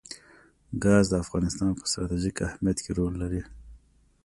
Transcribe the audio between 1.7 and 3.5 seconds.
په ستراتیژیک اهمیت کې رول لري.